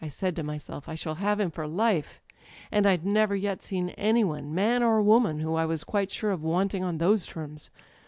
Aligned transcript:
I 0.03 0.07
said 0.07 0.35
to 0.37 0.41
myself: 0.43 0.89
*I 0.89 0.95
shall 0.95 1.13
have 1.21 1.39
him 1.39 1.51
for 1.51 1.67
life' 1.67 2.21
â€" 2.73 2.79
^and 2.79 2.85
I'd 2.87 3.05
never 3.05 3.35
yet 3.35 3.61
seen 3.61 3.89
any 3.91 4.23
one, 4.23 4.51
man 4.51 4.81
or 4.81 4.99
woman, 4.99 5.41
whom 5.41 5.53
I 5.55 5.67
was 5.67 5.83
quite 5.83 6.09
sure 6.09 6.31
of 6.31 6.43
wanting 6.43 6.83
on 6.83 6.97
those 6.97 7.27
terms. 7.27 7.69